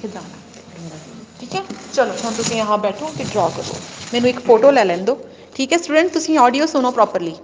ਖਿਦਰਾਣਾ। 0.01 0.89
ਠੀਕ 1.39 1.55
ਹੈ? 1.55 1.63
ਚਲੋ 1.93 2.11
ਹੁਣ 2.23 2.33
ਤੁਸੀਂ 2.33 2.57
यहाँ 2.57 2.77
ਬੈਠੋ 2.77 3.11
ਤੇ 3.17 3.23
ਡਰਾ 3.23 3.47
ਕਰੋ। 3.49 3.75
ਮੈਨੂੰ 4.13 4.29
ਇੱਕ 4.29 4.39
ਫੋਟੋ 4.39 4.71
ਲੈ 4.71 4.83
ਲੈਣ 4.85 5.03
ਦਿਓ। 5.05 5.17
ਠੀਕ 5.55 5.73
ਹੈ 5.73 5.77
ਸਟੂਡੈਂਟ 5.77 6.11
ਤੁਸੀਂ 6.13 6.37
ਆਡੀਓ 6.37 6.65
ਸੁਣੋ 6.65 6.91
ਪ੍ਰੋਪਰਲੀ 6.91 7.35